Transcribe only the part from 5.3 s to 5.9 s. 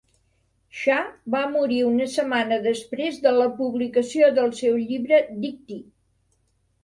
Dictee.